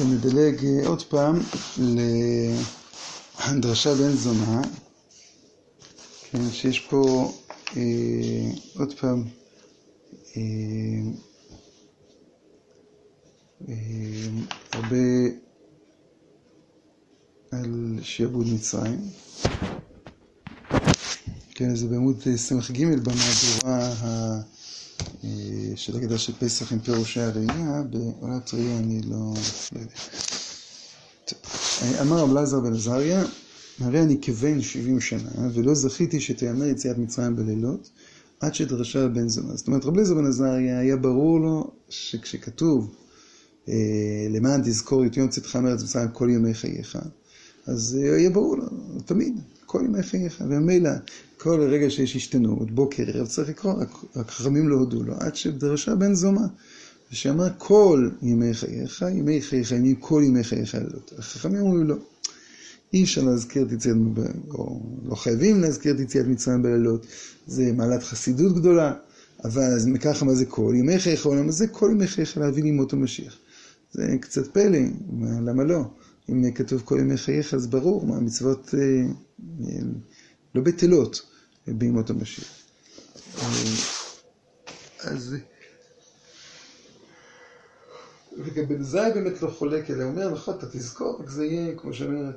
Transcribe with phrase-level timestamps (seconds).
[0.00, 1.38] ונדלג אה, עוד פעם
[3.52, 4.62] לדרשה בן זונה,
[6.30, 7.32] כן, שיש פה
[7.76, 7.82] אה,
[8.78, 9.24] עוד פעם
[10.36, 10.42] אה,
[13.68, 13.74] אה,
[14.72, 14.96] הרבה
[17.50, 19.00] על שיעבוד מצרים.
[21.54, 24.40] כן, זה בעמוד ס"ג במהדורה אה,
[25.76, 29.34] של הגדה של פסח עם פירושי הראייה, בעולת ראייה אני לא,
[29.72, 29.94] לא יודע.
[32.00, 33.24] אמר רב לזר בן עזריה,
[33.80, 37.90] הרי אני כבן שבעים שנה, ולא זכיתי שתיאמר יציאת מצרים בלילות,
[38.40, 39.56] עד שדרשה בן זונה.
[39.56, 42.94] זאת אומרת, רב לזר בן עזריה, היה ברור לו שכשכתוב,
[43.68, 43.74] אה,
[44.30, 46.98] למען תזכור את יום צאתך מארץ מצרים כל ימי חייך,
[47.66, 48.64] אז אה, יהיה ברור לו,
[49.06, 49.40] תמיד,
[49.74, 50.90] כל ימי חייך, וממילא
[51.38, 53.74] כל רגע שיש השתנות, בוקר, ערב, צריך לקרוא,
[54.14, 56.46] החכמים לא הודו לו, עד שדרשה בן זומה,
[57.12, 61.12] ושאמר כל ימי חייך, ימי חייך, ימים כל ימי חייך לילות.
[61.18, 61.96] החכמים אומרים לו,
[62.92, 63.96] אי אפשר להזכיר את יציאת,
[64.50, 67.06] או לא חייבים להזכיר את יציאת מצרים בלילות,
[67.46, 68.94] זה מעלת חסידות גדולה,
[69.44, 72.92] אבל אז ככה מה זה כל ימי חייך העולם הזה, כל ימי חייך להביא לימות
[72.92, 73.38] המשיח.
[73.92, 74.78] זה קצת פלא,
[75.20, 75.84] למה לא?
[76.28, 79.06] אם כתוב כל ימי חייך, אז ברור מה המצוות אה,
[80.54, 81.22] לא בטלות.
[81.66, 82.48] בימות המשיח.
[85.00, 85.36] אז...
[88.38, 91.94] וגם בן זי באמת לא חולק, אלא אומר, נכון, אתה תזכור, רק זה יהיה, כמו
[91.94, 92.34] שאומרת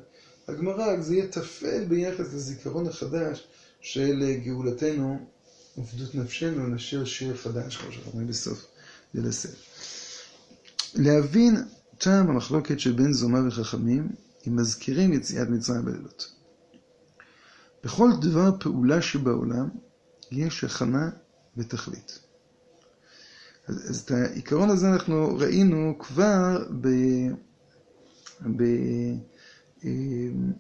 [0.48, 3.48] הגמרא, רק זה יהיה טפל ביחס לזיכרון החדש
[3.82, 5.28] של גאולתנו,
[5.76, 8.66] עובדות נפשנו, נשאיר שיר חדש, כמו שאנחנו אומרים בסוף
[9.16, 9.54] הסדר.
[10.96, 11.56] להבין
[11.98, 14.10] טעם המחלוקת של בן זומא וחכמים,
[14.48, 16.37] אם מזכירים יציאת מצרים בלילות.
[17.88, 19.70] בכל דבר פעולה שבעולם
[20.32, 21.10] יש הכנה
[21.58, 22.20] ותכלית.
[23.68, 26.88] אז, אז את העיקרון הזה אנחנו ראינו כבר ב,
[28.42, 28.62] ב,
[29.86, 29.90] אה,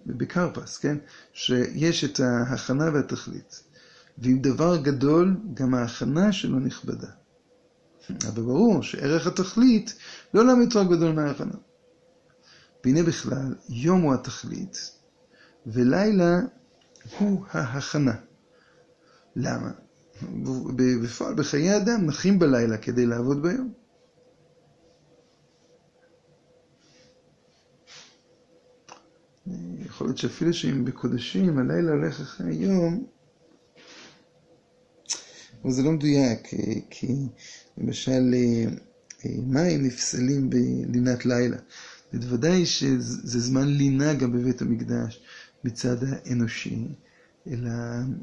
[0.05, 0.98] בקרפס, כן?
[1.33, 3.64] שיש את ההכנה והתכלית.
[4.17, 7.10] ועם דבר גדול, גם ההכנה שלו נכבדה.
[8.10, 9.95] אבל ברור שערך התכלית
[10.33, 11.55] לא לעם יותר גדול מההכנה.
[12.86, 14.92] והנה בכלל, יום הוא התכלית,
[15.66, 16.39] ולילה
[17.20, 18.16] הוא ההכנה.
[19.36, 19.72] למה?
[21.04, 23.73] בפועל, בחיי אדם נחים בלילה כדי לעבוד ביום.
[29.86, 33.06] יכול להיות שאפילו שאם בקודשים הלילה הולך אחרי היום,
[35.64, 36.48] אבל זה לא מדויק,
[36.90, 37.14] כי
[37.78, 38.34] למשל
[39.26, 41.58] מים נפסלים בלינת לילה.
[42.14, 45.23] בוודאי שזה זמן לינה גם בבית המקדש.
[45.67, 46.88] מצד האנושי,
[47.48, 47.72] אלא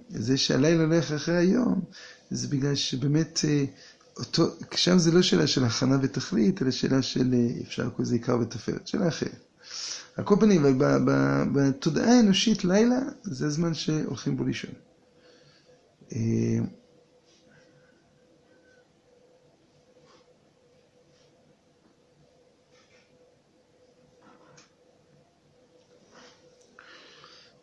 [0.09, 1.81] זה שהלילה הולך אחרי היום,
[2.31, 3.65] זה בגלל שבאמת אה,
[4.19, 4.45] אותו,
[4.75, 8.39] שם זה לא שאלה של הכנה ותכלית, אלא שאלה של אה, אפשר לקרוא לזה עיקר
[8.41, 9.45] ותפארת, שאלה אחרת.
[10.17, 10.63] על כל פנים,
[11.55, 14.75] בתודעה האנושית לילה זה הזמן שהולכים בו לישון.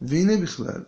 [0.02, 0.84] והנה בכלל,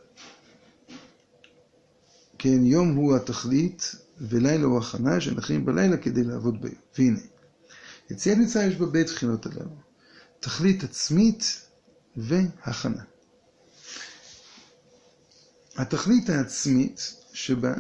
[2.38, 6.76] כן, יום הוא התכלית ולילה הוא הכנה שנחים בלילה כדי לעבוד ביום.
[6.98, 7.20] והנה,
[8.10, 9.76] יציאת מצרים יש בה בית בחינות הללו,
[10.40, 11.62] תכלית עצמית
[12.18, 13.04] והכנה.
[15.76, 17.74] התכלית העצמית שבה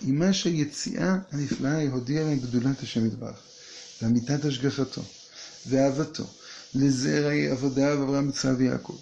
[0.00, 3.42] היא מה שהיציאה הנפלאה הודיעה להם גדולת השם יתברך,
[4.02, 5.02] ואמיתת השגחתו,
[5.66, 6.24] ואהבתו,
[6.74, 8.96] לזרעי עבודה ואברהם מצווה ויעקב.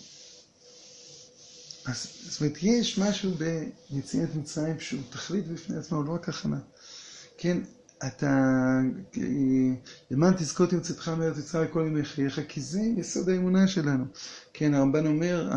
[1.89, 3.33] אז זאת אומרת, יש משהו
[3.91, 6.59] ביציאת מצרים שהוא תכלית בפני עצמו, לא רק הכנה.
[7.39, 7.59] כן,
[8.07, 8.41] אתה,
[10.11, 14.05] למען תזכות עם צאתך מארץ מצרים כל ימי חייך, כי זה יסוד האמונה שלנו.
[14.53, 15.51] כן, הרמב"ן אומר,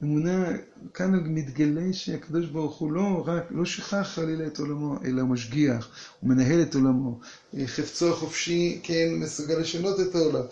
[0.00, 0.48] האמונה,
[0.94, 5.88] כאן מתגלה שהקדוש ברוך הוא לא רק, לא שכח חלילה את עולמו, אלא הוא משגיח,
[6.20, 7.20] הוא מנהל את עולמו.
[7.66, 10.44] חפצו החופשי, כן, מסוגל לשנות את העולם.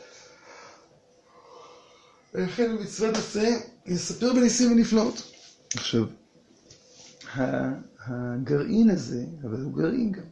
[2.35, 3.57] ולכן מצוות עשה
[3.87, 5.33] יספר בניסים ונפלאות.
[5.77, 6.05] עכשיו,
[8.07, 10.23] הגרעין הזה, אבל הוא גרעין גם,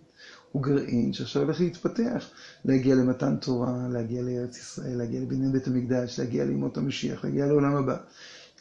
[0.52, 2.30] הוא גרעין שעכשיו הולך להתפתח,
[2.64, 7.76] להגיע למתן תורה, להגיע לארץ ישראל, להגיע לבניין בית המקדש, להגיע לימות המשיח, להגיע לעולם
[7.76, 7.96] הבא.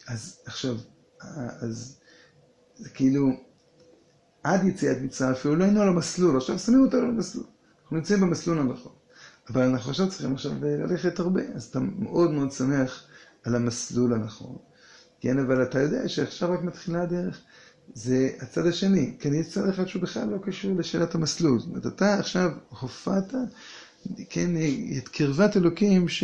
[0.07, 0.75] אז עכשיו,
[1.59, 1.97] אז
[2.75, 3.29] זה כאילו,
[4.43, 7.45] עד יציאת מצרים אפילו לא היינו על המסלול, עכשיו שמים אותנו על המסלול.
[7.81, 8.91] אנחנו נמצאים במסלול הנכון.
[9.49, 13.08] אבל אנחנו עכשיו צריכים עכשיו ללכת הרבה, אז אתה מאוד מאוד שמח
[13.43, 14.57] על המסלול הנכון.
[15.19, 17.41] כן, אבל אתה יודע שעכשיו רק מתחילה הדרך.
[17.93, 19.13] זה הצד השני.
[19.19, 21.59] כן, יש צד אחד שהוא בכלל לא קשור לשאלת המסלול.
[21.59, 23.33] זאת אומרת, אתה עכשיו הופעת,
[24.29, 24.51] כן,
[24.97, 26.23] את קרבת אלוקים ש,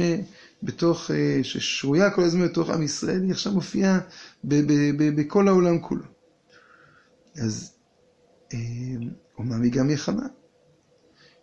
[0.64, 4.00] בתוך, אה, ששרויה כל הזמן בתוך עם ישראל, היא עכשיו מופיעה
[5.16, 6.06] בכל העולם כולו.
[7.36, 7.72] אז
[9.38, 10.28] אומנם היא גם יחנה.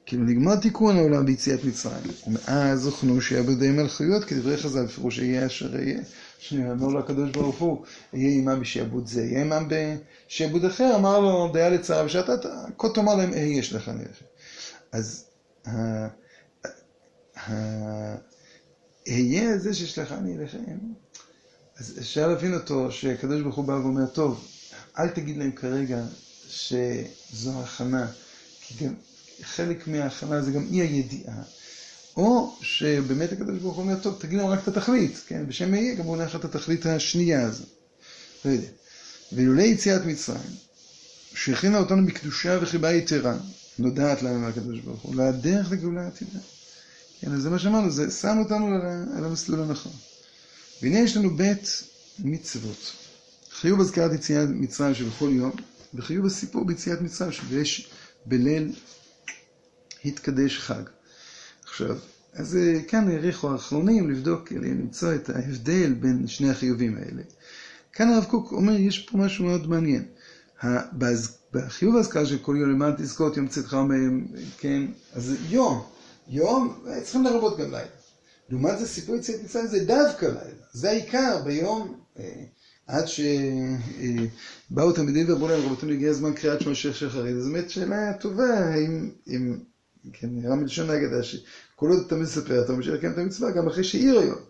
[0.07, 5.81] כאילו נגמר תיקון העולם ביציאת מצרים, ומאז הוכנו שיעבדי מלכויות, כדברי חז"ל, בפירוש יהיה אשר
[5.81, 6.01] יהיה.
[6.39, 11.51] שאמר לו הקדוש ברוך הוא, יהיה עמם בשעבוד זה, יהיה עמם בשעבוד אחר, אמר לו,
[11.53, 12.33] דיה לצרה ושאתה,
[12.79, 14.23] כה תאמר להם, אהיה יש לך נלך.
[14.93, 15.25] אז
[19.09, 20.59] אהיה זה שישלחני אליכם,
[21.79, 24.47] אז אפשר להבין אותו, שהקדוש ברוך הוא בא ואומר, טוב,
[24.99, 26.05] אל תגיד להם כרגע
[26.49, 28.07] שזו הכנה,
[28.61, 28.95] כי גם
[29.45, 31.43] חלק מההכנה זה גם אי הידיעה.
[32.17, 35.47] או שבאמת הקדוש ברוך הוא אומר, טוב, תגיד לנו רק את התכלית, כן?
[35.49, 37.65] בשם אהיה גם הוא הולך את התכלית השנייה הזו.
[38.45, 38.69] לא יודע.
[39.33, 40.51] ואילולי יציאת מצרים,
[41.35, 43.37] שהכינה אותנו בקדושה וחיבה יתרה,
[43.79, 46.39] נודעת לנו מהקדוש ברוך הוא, לדרך לגאולה עתידה.
[47.21, 48.67] כן, אז זה מה שאמרנו, זה שם אותנו
[49.17, 49.93] על המסלול הנכון.
[50.83, 51.83] והנה יש לנו בית
[52.19, 52.93] מצוות.
[53.53, 55.53] חיוב הזכרת יציאת מצרים שבכל יום,
[55.95, 57.91] וחיוב הסיפור ביציאת מצרים שיש
[58.27, 58.73] בליל
[60.05, 60.83] התקדש חג.
[61.65, 61.97] עכשיו,
[62.33, 67.23] אז אה, כאן העריכו האחרונים לבדוק, למצוא את ההבדל בין שני החיובים האלה.
[67.93, 70.05] כאן הרב קוק אומר, יש פה משהו מאוד מעניין.
[71.53, 74.27] בחיוב ההזכרה של כל יום למען תזכות יום צאתך מהם,
[74.59, 74.83] כן,
[75.13, 75.83] אז יום,
[76.29, 77.87] יום, צריכים לרבות גם לילה.
[78.51, 82.45] לעומת זה סיפור יציאת מצרים זה דווקא לילה, זה העיקר ביום, אה,
[82.87, 87.71] עד שבאו אה, תלמידים ואמרו להם, רבותינו, הגיע הזמן קריאת שמע שייח שחרית, זו באמת
[87.71, 89.59] שאלה טובה, האם, אם
[90.13, 93.85] כן, נראה מלשון ההגדה שכל עוד אתה מספר, אתה ממשיך לקיים את המצווה גם אחרי
[93.85, 94.41] שהעיר היום.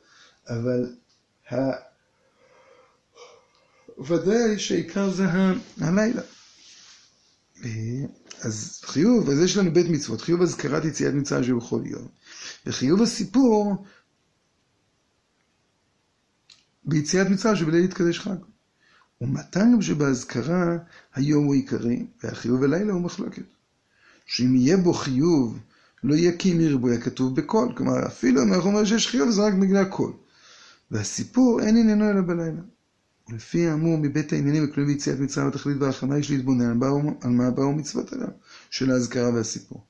[0.48, 0.94] אבל
[1.50, 1.56] ה...
[3.98, 5.24] ודאי שעיקר זה
[5.80, 6.22] הלילה.
[7.64, 7.70] אה,
[8.40, 12.08] אז חיוב, אז יש לנו בית מצוות, חיוב הזכרת יציאת מצרים שבכל יום.
[12.66, 13.86] וחיוב הסיפור
[16.84, 18.36] ביציאת מצרים שבליל יתקדש חג.
[19.20, 20.76] ומתן שבאזכרה
[21.14, 23.42] היום הוא עיקרי, והחיוב הלילה הוא מחלוקת.
[24.26, 25.58] שאם יהיה בו חיוב,
[26.04, 27.72] לא יהיה כי מריבוי הכתוב בקול.
[27.76, 30.12] כלומר, אפילו אם אנחנו אומרים שיש חיוב, זה רק בגלל קול.
[30.90, 32.60] והסיפור אין עניינו אלא בלילה.
[33.28, 36.82] לפי האמור מבית העניינים הכלולים ביציאת מצרים התכלית וההכנה יש להתבונן
[37.20, 38.28] על מה באו מצוות עליו,
[38.70, 39.84] של האזכרה והסיפור.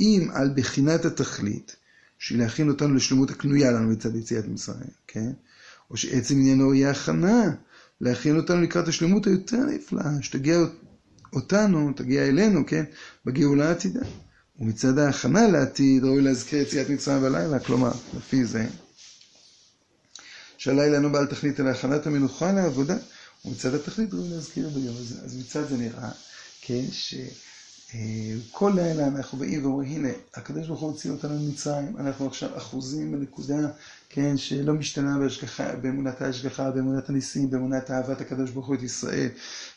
[0.00, 1.76] אם על בחינת התכלית,
[2.18, 5.32] שהיא להכין אותנו לשלמות הקנויה לנו מצד יציאת מצרים, כן?
[5.90, 7.54] או שעצם עניינו יהיה הכנה,
[8.00, 10.58] להכין אותנו לקראת השלמות היותר נפלאה, שתגיע
[11.32, 12.84] אותנו, תגיע אלינו, כן,
[13.24, 14.00] בגאולה העתידה.
[14.58, 18.66] ומצד ההכנה לעתיד ראוי להזכיר יציאת מצרים בלילה, כלומר, לפי זה,
[20.58, 22.96] שהלילה אינו בעל תכלית אלא הכנת המנוחה לעבודה,
[23.44, 25.14] ומצד התכלית ראוי להזכיר ביום הזה.
[25.24, 26.10] אז מצד זה נראה,
[26.60, 26.84] כן,
[27.92, 33.12] שכל לילה אנחנו באים ואומרים, הנה, הקדוש ברוך הוא הוציא אותנו ממצרים, אנחנו עכשיו אחוזים
[33.12, 33.68] בנקודה,
[34.08, 39.28] כן, שלא משתנה בהשגחה, באמונת ההשגחה, באמונת הניסים, באמונת אהבת הקדוש ברוך הוא את ישראל,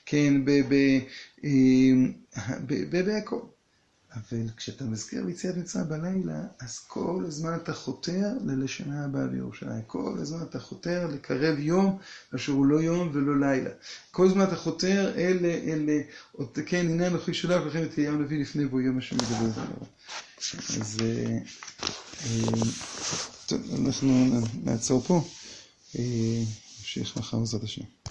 [0.05, 0.33] כן,
[3.05, 3.54] בהכל.
[4.15, 9.81] אבל כשאתה מזכיר ביציאת מצרים בלילה, אז כל הזמן אתה חותר ללשנה הבאה בירושלים.
[9.87, 11.97] כל הזמן אתה חותר לקרב יום,
[12.35, 13.69] אשר הוא לא יום ולא לילה.
[14.11, 15.89] כל הזמן אתה חותר אל, אל,
[16.39, 19.87] אל כן, הנה אנוכי שולח לכם את ים נביא לפני בו יום השם מדבר עליו.
[20.79, 21.37] אז אה,
[22.25, 22.61] אה,
[23.45, 25.21] טוב, אנחנו נעצור פה.
[25.95, 27.95] נמשיך מחר בעזרת השם.